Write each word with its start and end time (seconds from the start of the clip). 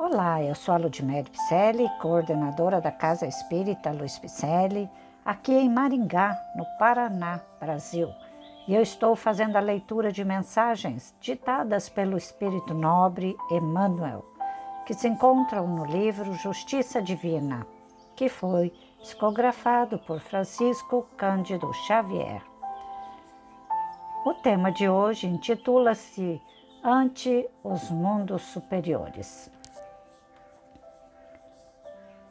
Olá, 0.00 0.40
eu 0.40 0.54
sou 0.54 0.76
a 0.76 0.78
Ludmere 0.78 1.28
Picelli, 1.28 1.90
coordenadora 2.00 2.80
da 2.80 2.92
Casa 2.92 3.26
Espírita 3.26 3.90
Luiz 3.90 4.16
Picelli, 4.16 4.88
aqui 5.24 5.52
em 5.52 5.68
Maringá, 5.68 6.40
no 6.54 6.64
Paraná, 6.78 7.40
Brasil. 7.58 8.08
E 8.68 8.76
eu 8.76 8.80
estou 8.80 9.16
fazendo 9.16 9.56
a 9.56 9.60
leitura 9.60 10.12
de 10.12 10.24
mensagens 10.24 11.12
ditadas 11.20 11.88
pelo 11.88 12.16
Espírito 12.16 12.72
Nobre 12.74 13.36
Emmanuel, 13.50 14.24
que 14.86 14.94
se 14.94 15.08
encontram 15.08 15.66
no 15.66 15.84
livro 15.84 16.32
Justiça 16.34 17.02
Divina, 17.02 17.66
que 18.14 18.28
foi 18.28 18.72
psicografado 19.00 19.98
por 19.98 20.20
Francisco 20.20 21.08
Cândido 21.16 21.74
Xavier. 21.74 22.40
O 24.24 24.32
tema 24.34 24.70
de 24.70 24.88
hoje 24.88 25.26
intitula-se 25.26 26.40
Ante 26.84 27.50
os 27.64 27.90
Mundos 27.90 28.42
Superiores. 28.42 29.57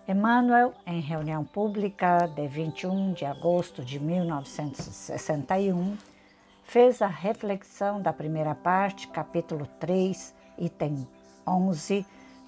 Emmanuel, 0.07 0.73
em 0.85 1.02
reunião 1.02 1.43
pública 1.43 2.27
de 2.34 2.48
21 2.48 3.11
de 3.11 3.25
agosto 3.25 3.84
de 3.84 3.99
1961, 3.99 5.98
fez 6.63 7.02
a 7.02 7.07
reflexão 7.07 8.02
da 8.02 8.13
primeira 8.13 8.55
parte, 8.55 9.09
capítulo 9.09 9.67
3, 9.81 10.34
item 10.59 11.05
11, 11.45 12.05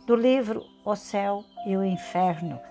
do 0.08 0.16
livro 0.16 0.66
O 0.86 0.96
Céu 0.96 1.44
e 1.68 1.76
o 1.76 1.84
Inferno, 1.84 2.62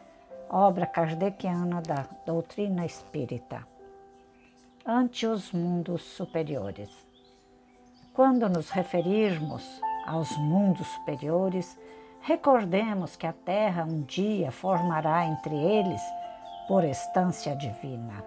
obra 0.49 0.87
kardeciana 0.87 1.83
da 1.83 2.07
doutrina 2.25 2.87
espírita. 2.87 3.69
Ante 4.87 5.27
os 5.27 5.53
mundos 5.53 6.01
superiores. 6.01 6.89
Quando 8.15 8.49
nos 8.49 8.71
referirmos 8.71 9.83
aos 10.07 10.35
mundos 10.39 10.87
superiores, 10.87 11.79
Recordemos 12.29 13.17
que 13.17 13.27
a 13.27 13.33
terra 13.33 13.85
um 13.85 14.03
dia 14.03 14.53
formará 14.53 15.25
entre 15.25 15.55
eles 15.55 16.03
por 16.69 16.85
estância 16.85 17.57
divina. 17.57 18.23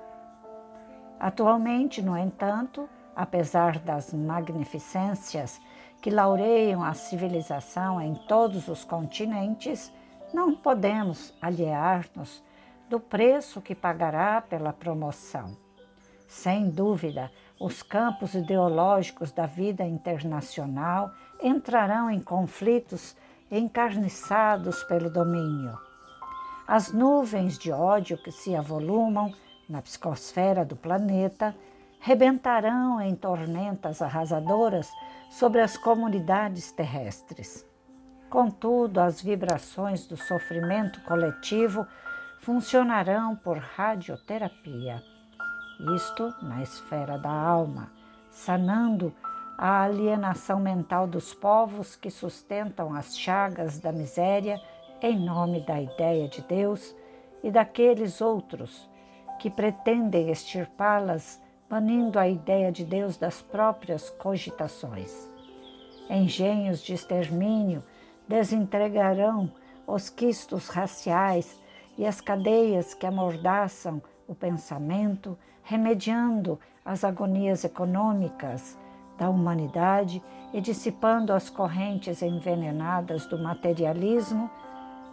Atualmente, 1.19 2.01
no 2.01 2.17
entanto, 2.17 2.89
apesar 3.15 3.77
das 3.77 4.11
magnificências 4.11 5.61
que 6.01 6.09
laureiam 6.09 6.83
a 6.83 6.95
civilização 6.95 8.01
em 8.01 8.15
todos 8.27 8.67
os 8.67 8.83
continentes, 8.83 9.93
não 10.33 10.55
podemos 10.55 11.31
aliar-nos 11.39 12.43
do 12.89 12.99
preço 12.99 13.61
que 13.61 13.75
pagará 13.75 14.41
pela 14.41 14.73
promoção. 14.73 15.55
Sem 16.27 16.71
dúvida, 16.71 17.31
os 17.59 17.83
campos 17.83 18.33
ideológicos 18.33 19.31
da 19.31 19.45
vida 19.45 19.85
internacional 19.85 21.11
entrarão 21.39 22.09
em 22.09 22.19
conflitos 22.19 23.15
encarniçados 23.51 24.81
pelo 24.85 25.09
domínio. 25.09 25.77
As 26.65 26.93
nuvens 26.93 27.57
de 27.57 27.71
ódio 27.71 28.17
que 28.17 28.31
se 28.31 28.55
avolumam 28.55 29.33
na 29.67 29.81
psicosfera 29.81 30.63
do 30.63 30.75
planeta 30.75 31.53
rebentarão 31.99 33.01
em 33.01 33.13
tormentas 33.13 34.01
arrasadoras 34.01 34.89
sobre 35.29 35.59
as 35.59 35.75
comunidades 35.75 36.71
terrestres. 36.71 37.65
Contudo, 38.29 38.99
as 38.99 39.21
vibrações 39.21 40.07
do 40.07 40.15
sofrimento 40.15 41.01
coletivo 41.01 41.85
funcionarão 42.39 43.35
por 43.35 43.57
radioterapia, 43.57 45.03
isto 45.95 46.33
na 46.41 46.63
esfera 46.63 47.17
da 47.17 47.29
alma, 47.29 47.91
sanando 48.29 49.13
a 49.61 49.83
alienação 49.83 50.59
mental 50.59 51.05
dos 51.05 51.35
povos 51.35 51.95
que 51.95 52.09
sustentam 52.09 52.95
as 52.95 53.15
chagas 53.15 53.77
da 53.77 53.91
miséria 53.91 54.59
em 54.99 55.23
nome 55.23 55.61
da 55.61 55.79
ideia 55.79 56.27
de 56.27 56.41
Deus 56.41 56.95
e 57.43 57.51
daqueles 57.51 58.21
outros 58.21 58.89
que 59.39 59.51
pretendem 59.51 60.31
extirpá-las, 60.31 61.39
banindo 61.69 62.17
a 62.17 62.27
ideia 62.27 62.71
de 62.71 62.83
Deus 62.83 63.17
das 63.17 63.43
próprias 63.43 64.09
cogitações. 64.09 65.29
Engenhos 66.09 66.81
de 66.81 66.95
extermínio 66.95 67.83
desentregarão 68.27 69.51
os 69.85 70.09
quistos 70.09 70.69
raciais 70.69 71.61
e 71.99 72.05
as 72.07 72.19
cadeias 72.19 72.95
que 72.95 73.05
amordaçam 73.05 74.01
o 74.27 74.33
pensamento, 74.33 75.37
remediando 75.61 76.59
as 76.83 77.03
agonias 77.03 77.63
econômicas 77.63 78.75
da 79.21 79.29
humanidade 79.29 80.19
e 80.51 80.59
dissipando 80.59 81.31
as 81.31 81.47
correntes 81.47 82.23
envenenadas 82.23 83.27
do 83.27 83.37
materialismo 83.37 84.49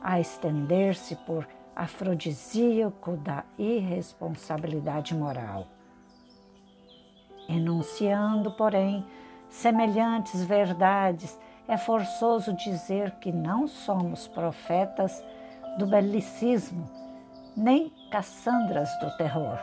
a 0.02 0.18
estender-se 0.18 1.14
por 1.14 1.46
afrodisíaco 1.76 3.18
da 3.18 3.44
irresponsabilidade 3.58 5.14
moral. 5.14 5.66
Enunciando, 7.46 8.50
porém, 8.52 9.04
semelhantes 9.50 10.42
verdades, 10.42 11.38
é 11.68 11.76
forçoso 11.76 12.54
dizer 12.54 13.10
que 13.16 13.30
não 13.30 13.68
somos 13.68 14.26
profetas 14.26 15.22
do 15.78 15.86
belicismo, 15.86 16.90
nem 17.54 17.92
Cassandras 18.10 18.88
do 19.00 19.14
terror. 19.18 19.58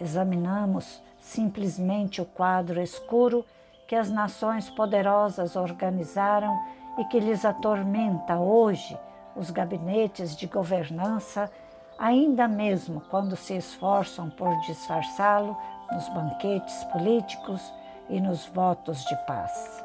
Examinamos 0.00 1.02
simplesmente 1.26 2.22
o 2.22 2.24
quadro 2.24 2.80
escuro 2.80 3.44
que 3.88 3.96
as 3.96 4.10
nações 4.10 4.70
poderosas 4.70 5.56
organizaram 5.56 6.56
e 6.98 7.04
que 7.04 7.18
lhes 7.18 7.44
atormenta 7.44 8.36
hoje 8.36 8.96
os 9.34 9.50
gabinetes 9.50 10.36
de 10.36 10.46
governança, 10.46 11.50
ainda 11.98 12.46
mesmo 12.46 13.00
quando 13.10 13.36
se 13.36 13.56
esforçam 13.56 14.30
por 14.30 14.56
disfarçá-lo 14.60 15.56
nos 15.92 16.08
banquetes 16.10 16.84
políticos 16.84 17.60
e 18.08 18.20
nos 18.20 18.46
votos 18.46 19.04
de 19.04 19.16
paz. 19.26 19.84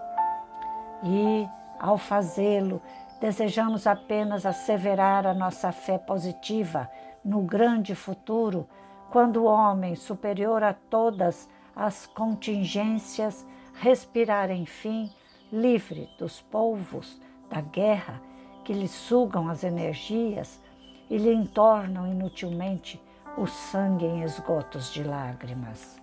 E, 1.03 1.49
ao 1.79 1.97
fazê-lo, 1.97 2.79
desejamos 3.19 3.87
apenas 3.87 4.45
asseverar 4.45 5.25
a 5.25 5.33
nossa 5.33 5.71
fé 5.71 5.97
positiva 5.97 6.89
no 7.25 7.41
grande 7.41 7.95
futuro 7.95 8.67
quando 9.11 9.43
o 9.43 9.45
homem, 9.45 9.93
superior 9.93 10.63
a 10.63 10.73
todas 10.73 11.49
as 11.75 12.07
contingências, 12.07 13.45
respirar 13.73 14.49
enfim 14.49 15.11
livre 15.51 16.09
dos 16.17 16.41
polvos 16.41 17.21
da 17.49 17.59
guerra 17.59 18.21
que 18.63 18.71
lhe 18.71 18.87
sugam 18.87 19.49
as 19.49 19.65
energias 19.65 20.63
e 21.09 21.17
lhe 21.17 21.33
entornam 21.33 22.07
inutilmente 22.07 23.01
o 23.37 23.45
sangue 23.45 24.05
em 24.05 24.23
esgotos 24.23 24.93
de 24.93 25.03
lágrimas. 25.03 26.01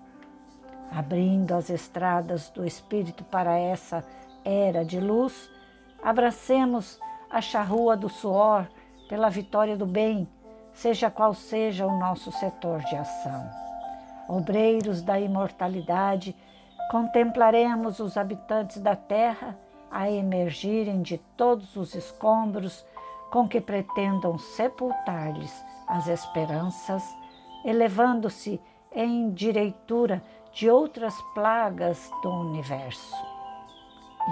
Abrindo 0.91 1.55
as 1.55 1.71
estradas 1.71 2.51
do 2.51 2.65
Espírito 2.67 3.25
para 3.25 3.57
essa 3.57 4.05
era 4.45 4.85
de 4.85 5.01
luz, 5.01 5.51
abracemos 6.03 7.01
a 7.31 7.41
charrua 7.41 7.97
do 7.97 8.11
suor 8.11 8.69
pela 9.09 9.31
vitória 9.31 9.79
do 9.79 9.87
bem 9.87 10.29
seja 10.79 11.11
qual 11.11 11.35
seja 11.35 11.87
o 11.87 11.99
nosso 11.99 12.31
setor 12.31 12.81
de 12.85 12.95
ação. 12.95 13.51
Obreiros 14.29 15.03
da 15.03 15.19
imortalidade, 15.19 16.37
contemplaremos 16.89 17.99
os 17.99 18.17
habitantes 18.17 18.81
da 18.81 18.95
terra 18.95 19.59
a 19.91 20.09
emergirem 20.09 21.03
de 21.03 21.19
todos 21.37 21.75
os 21.75 21.97
escombros 21.97 22.87
com 23.33 23.49
que 23.49 23.61
pretendam 23.61 24.39
sepultar-lhes 24.39 25.65
as 25.89 26.07
esperanças, 26.07 27.03
elevando-se 27.65 28.61
em 28.93 29.31
direitura 29.31 30.23
de 30.53 30.71
outras 30.71 31.21
plagas 31.35 32.09
do 32.23 32.31
universo. 32.31 33.17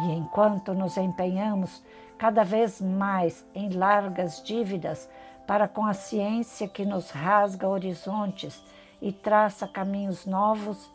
E 0.05 0.12
enquanto 0.12 0.75
nos 0.75 0.97
empenhamos 0.97 1.83
cada 2.17 2.45
vez 2.45 2.81
mais 2.81 3.45
em 3.53 3.70
largas 3.70 4.43
dívidas 4.44 5.09
para 5.46 5.69
com 5.69 5.84
a 5.84 5.94
ciência 5.94 6.66
que 6.66 6.84
nos 6.84 7.10
rasga 7.10 7.69
horizontes 7.69 8.62
e 9.00 9.12
traça 9.12 9.69
caminhos 9.69 10.26
novos, 10.26 10.90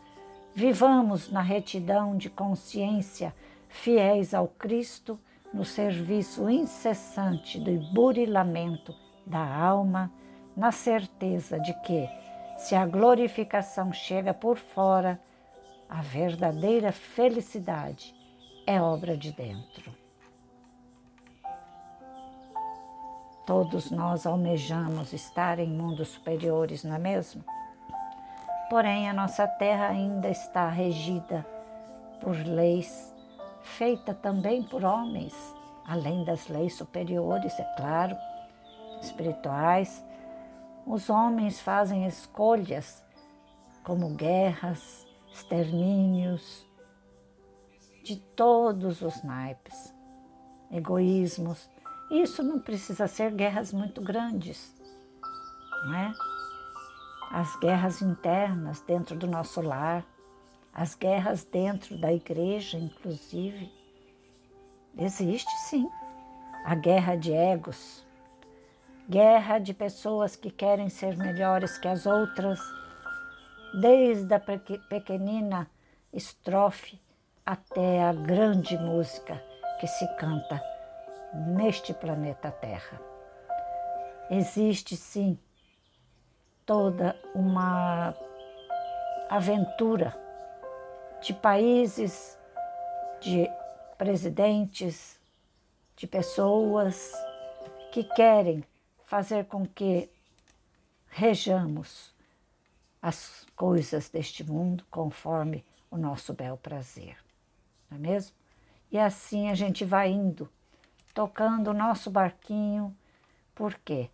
vivamos 0.53 1.31
na 1.31 1.41
retidão 1.41 2.17
de 2.17 2.29
consciência, 2.29 3.33
fiéis 3.69 4.33
ao 4.33 4.47
Cristo, 4.47 5.19
no 5.53 5.65
serviço 5.65 6.49
incessante 6.49 7.59
do 7.59 7.71
burilamento 7.93 8.95
da 9.25 9.43
alma, 9.43 10.11
na 10.55 10.71
certeza 10.71 11.59
de 11.59 11.73
que, 11.81 12.09
se 12.57 12.75
a 12.75 12.85
glorificação 12.85 13.91
chega 13.91 14.33
por 14.33 14.57
fora, 14.57 15.19
a 15.89 16.01
verdadeira 16.01 16.91
felicidade 16.91 18.15
é 18.65 18.81
obra 18.81 19.17
de 19.17 19.31
dentro. 19.31 20.00
Todos 23.51 23.91
nós 23.91 24.25
almejamos 24.25 25.11
estar 25.11 25.59
em 25.59 25.67
mundos 25.67 26.07
superiores, 26.07 26.85
não 26.85 26.95
é 26.95 26.99
mesmo? 26.99 27.43
Porém, 28.69 29.09
a 29.09 29.13
nossa 29.13 29.45
terra 29.45 29.89
ainda 29.89 30.29
está 30.29 30.69
regida 30.69 31.45
por 32.21 32.35
leis 32.35 33.13
feitas 33.61 34.15
também 34.21 34.63
por 34.63 34.85
homens 34.85 35.33
além 35.85 36.23
das 36.23 36.47
leis 36.47 36.75
superiores, 36.75 37.59
é 37.59 37.63
claro, 37.75 38.15
espirituais, 39.01 40.01
os 40.85 41.09
homens 41.09 41.59
fazem 41.59 42.05
escolhas 42.05 43.03
como 43.83 44.15
guerras, 44.15 45.05
extermínios, 45.33 46.65
de 48.03 48.15
todos 48.15 49.01
os 49.01 49.21
naipes, 49.21 49.93
egoísmos. 50.71 51.69
Isso 52.11 52.43
não 52.43 52.59
precisa 52.59 53.07
ser 53.07 53.31
guerras 53.31 53.71
muito 53.71 54.01
grandes, 54.01 54.75
não 55.85 55.95
é? 55.95 56.13
As 57.31 57.55
guerras 57.55 58.01
internas 58.01 58.81
dentro 58.81 59.15
do 59.15 59.25
nosso 59.25 59.61
lar, 59.61 60.05
as 60.73 60.93
guerras 60.93 61.45
dentro 61.45 61.97
da 61.97 62.11
igreja, 62.11 62.77
inclusive. 62.77 63.71
Existe 64.97 65.49
sim 65.69 65.89
a 66.65 66.75
guerra 66.75 67.15
de 67.15 67.31
egos, 67.31 68.05
guerra 69.07 69.57
de 69.57 69.73
pessoas 69.73 70.35
que 70.35 70.51
querem 70.51 70.89
ser 70.89 71.15
melhores 71.15 71.77
que 71.77 71.87
as 71.87 72.05
outras, 72.05 72.59
desde 73.79 74.33
a 74.33 74.39
pequenina 74.89 75.71
estrofe 76.11 77.01
até 77.45 78.03
a 78.03 78.11
grande 78.11 78.77
música 78.77 79.41
que 79.79 79.87
se 79.87 80.05
canta 80.17 80.70
neste 81.33 81.93
planeta 81.93 82.51
Terra. 82.51 82.99
Existe 84.29 84.95
sim 84.95 85.37
toda 86.65 87.19
uma 87.33 88.15
aventura 89.29 90.15
de 91.21 91.33
países, 91.33 92.37
de 93.19 93.49
presidentes, 93.97 95.19
de 95.95 96.07
pessoas 96.07 97.13
que 97.91 98.03
querem 98.03 98.63
fazer 99.05 99.45
com 99.45 99.65
que 99.65 100.09
rejamos 101.07 102.15
as 103.01 103.45
coisas 103.55 104.09
deste 104.09 104.43
mundo 104.43 104.85
conforme 104.89 105.65
o 105.89 105.97
nosso 105.97 106.33
bel 106.33 106.57
prazer, 106.57 107.17
não 107.89 107.97
é 107.97 108.01
mesmo? 108.01 108.35
E 108.91 108.97
assim 108.97 109.49
a 109.49 109.53
gente 109.53 109.83
vai 109.83 110.09
indo, 110.09 110.49
tocando 111.13 111.69
o 111.69 111.73
nosso 111.73 112.09
barquinho, 112.09 112.95
porque 113.53 114.09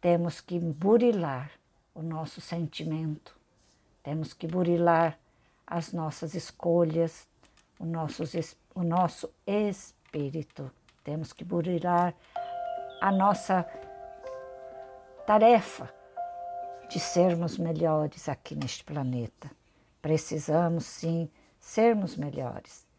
temos 0.00 0.40
que 0.40 0.58
burilar 0.58 1.50
o 1.94 2.02
nosso 2.02 2.40
sentimento, 2.40 3.36
temos 4.02 4.32
que 4.32 4.46
burilar 4.46 5.18
as 5.66 5.92
nossas 5.92 6.34
escolhas, 6.34 7.28
o 7.78 7.84
nosso, 7.84 8.24
o 8.74 8.82
nosso 8.82 9.30
espírito, 9.46 10.70
temos 11.04 11.32
que 11.32 11.44
burilar 11.44 12.14
a 13.00 13.10
nossa 13.10 13.66
tarefa 15.26 15.92
de 16.88 16.98
sermos 16.98 17.56
melhores 17.56 18.28
aqui 18.28 18.54
neste 18.54 18.84
planeta. 18.84 19.50
Precisamos 20.02 20.84
sim 20.84 21.30
sermos 21.58 22.16
melhores. 22.16 22.89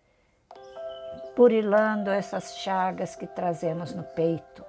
Burilando 1.35 2.09
essas 2.09 2.57
chagas 2.57 3.15
que 3.15 3.25
trazemos 3.25 3.93
no 3.93 4.03
peito, 4.03 4.63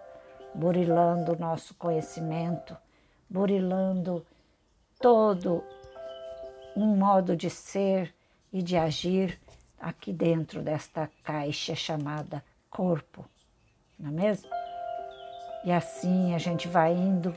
burilando 0.54 1.32
o 1.32 1.38
nosso 1.38 1.74
conhecimento, 1.74 2.76
burilando 3.28 4.24
todo 5.00 5.64
um 6.76 6.96
modo 6.96 7.36
de 7.36 7.50
ser 7.50 8.14
e 8.52 8.62
de 8.62 8.76
agir 8.76 9.40
aqui 9.80 10.12
dentro 10.12 10.62
desta 10.62 11.10
caixa 11.24 11.74
chamada 11.74 12.42
corpo, 12.70 13.24
não 13.98 14.10
é 14.10 14.12
mesmo? 14.12 14.50
E 15.64 15.72
assim 15.72 16.34
a 16.34 16.38
gente 16.38 16.68
vai 16.68 16.92
indo 16.92 17.34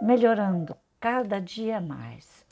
melhorando 0.00 0.76
cada 1.00 1.40
dia 1.40 1.80
mais 1.80 2.44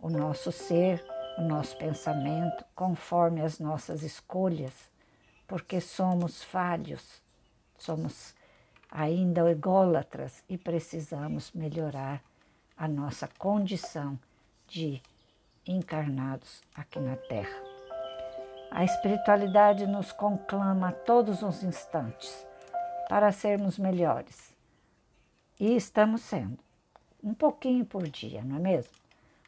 o 0.00 0.10
nosso 0.10 0.52
ser, 0.52 1.04
o 1.38 1.42
nosso 1.42 1.76
pensamento, 1.76 2.64
conforme 2.74 3.40
as 3.40 3.58
nossas 3.58 4.02
escolhas, 4.02 4.90
porque 5.46 5.80
somos 5.80 6.42
falhos, 6.42 7.22
somos 7.78 8.34
ainda 8.90 9.50
ególatras 9.50 10.42
e 10.48 10.56
precisamos 10.56 11.52
melhorar 11.52 12.22
a 12.76 12.88
nossa 12.88 13.28
condição 13.38 14.18
de 14.66 15.02
encarnados 15.66 16.62
aqui 16.74 16.98
na 16.98 17.16
Terra. 17.16 17.62
A 18.70 18.84
espiritualidade 18.84 19.86
nos 19.86 20.12
conclama 20.12 20.88
a 20.88 20.92
todos 20.92 21.42
os 21.42 21.62
instantes 21.62 22.46
para 23.08 23.32
sermos 23.32 23.78
melhores. 23.78 24.54
E 25.58 25.74
estamos 25.74 26.22
sendo, 26.22 26.58
um 27.22 27.32
pouquinho 27.32 27.84
por 27.84 28.06
dia, 28.08 28.42
não 28.44 28.56
é 28.56 28.58
mesmo? 28.58 28.92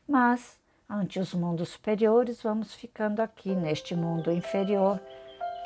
Mas, 0.07 0.58
ante 0.89 1.21
os 1.21 1.35
mundos 1.35 1.71
superiores, 1.71 2.43
vamos 2.43 2.75
ficando 2.75 3.21
aqui 3.21 3.55
neste 3.55 3.95
mundo 3.95 4.33
inferior, 4.33 5.01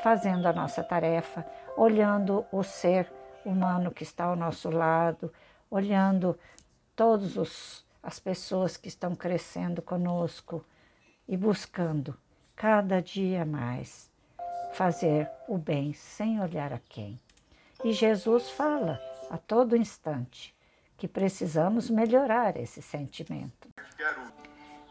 fazendo 0.02 0.46
a 0.46 0.52
nossa 0.52 0.82
tarefa, 0.82 1.46
olhando 1.76 2.44
o 2.50 2.62
ser 2.64 3.10
humano 3.44 3.92
que 3.92 4.02
está 4.02 4.24
ao 4.24 4.36
nosso 4.36 4.68
lado, 4.70 5.32
olhando 5.70 6.38
todas 6.96 7.84
as 8.02 8.18
pessoas 8.18 8.76
que 8.76 8.88
estão 8.88 9.14
crescendo 9.14 9.80
conosco 9.80 10.64
e 11.28 11.36
buscando 11.36 12.16
cada 12.56 13.00
dia 13.00 13.44
mais 13.44 14.10
fazer 14.72 15.30
o 15.46 15.56
bem 15.56 15.92
sem 15.92 16.40
olhar 16.40 16.72
a 16.72 16.78
quem. 16.78 17.18
E 17.84 17.92
Jesus 17.92 18.50
fala 18.50 19.00
a 19.30 19.38
todo 19.38 19.76
instante 19.76 20.54
que 20.96 21.06
precisamos 21.06 21.90
melhorar 21.90 22.56
esse 22.56 22.80
sentimento. 22.80 23.68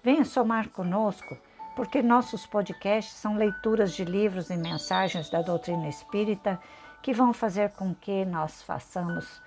Venha 0.03 0.23
somar 0.23 0.69
conosco, 0.69 1.35
porque 1.75 2.03
nossos 2.03 2.45
podcasts 2.45 3.15
são 3.15 3.35
leituras 3.35 3.95
de 3.95 4.05
livros 4.05 4.51
e 4.51 4.55
mensagens 4.55 5.31
da 5.31 5.41
doutrina 5.41 5.89
espírita 5.89 6.59
que 7.01 7.11
vão 7.11 7.33
fazer 7.33 7.71
com 7.71 7.95
que 7.95 8.23
nós 8.23 8.61
façamos 8.61 9.41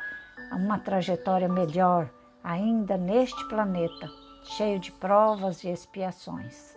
uma 0.51 0.81
trajetória 0.81 1.49
melhor 1.49 2.11
ainda 2.43 2.97
neste 2.97 3.49
planeta, 3.49 4.11
cheio 4.43 4.81
de 4.81 4.90
provas 4.90 5.62
e 5.62 5.69
expiações, 5.69 6.76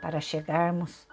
para 0.00 0.20
chegarmos 0.20 1.06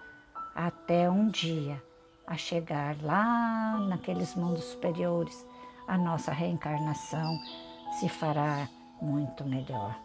até 0.52 1.08
um 1.08 1.28
dia 1.28 1.80
a 2.26 2.36
chegar 2.36 2.96
lá 3.02 3.78
naqueles 3.88 4.34
mundos 4.34 4.64
superiores, 4.64 5.46
a 5.86 5.98
nossa 5.98 6.32
reencarnação 6.32 7.38
se 7.98 8.08
fará 8.08 8.68
muito 9.00 9.44
melhor. 9.44 9.98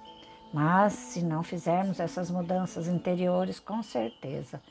Mas 0.53 0.93
se 0.93 1.21
não 1.21 1.43
fizermos 1.43 1.99
essas 1.99 2.31
mudanças 2.31 2.87
interiores, 2.87 3.59
com 3.59 3.83
certeza 3.83 4.61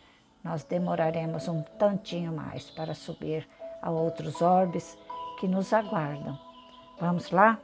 nós 0.43 0.63
demoraremos 0.63 1.49
um 1.49 1.61
tantinho 1.63 2.33
mais 2.33 2.71
para 2.71 2.95
subir 2.95 3.49
a 3.83 3.91
outros 3.91 4.41
orbes 4.41 4.97
que 5.41 5.49
nos 5.49 5.73
aguardam. 5.73 6.39
Vamos 7.01 7.31
lá? 7.31 7.59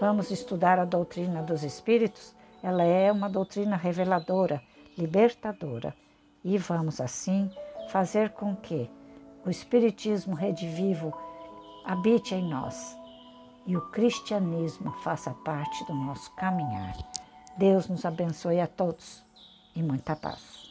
Vamos 0.00 0.30
estudar 0.30 0.78
a 0.78 0.84
doutrina 0.84 1.42
dos 1.42 1.62
Espíritos? 1.62 2.34
Ela 2.62 2.82
é 2.82 3.12
uma 3.12 3.28
doutrina 3.28 3.76
reveladora, 3.76 4.62
libertadora. 4.96 5.94
E 6.42 6.56
vamos, 6.56 7.00
assim, 7.00 7.50
fazer 7.88 8.30
com 8.30 8.56
que 8.56 8.90
o 9.44 9.50
Espiritismo 9.50 10.34
redivivo 10.34 11.12
habite 11.84 12.34
em 12.34 12.48
nós 12.48 12.96
e 13.66 13.76
o 13.76 13.80
cristianismo 13.90 14.92
faça 15.02 15.30
parte 15.44 15.84
do 15.84 15.94
nosso 15.94 16.30
caminhar. 16.32 16.96
Deus 17.56 17.88
nos 17.88 18.04
abençoe 18.04 18.60
a 18.60 18.66
todos 18.66 19.22
e 19.74 19.82
muita 19.82 20.16
paz. 20.16 20.63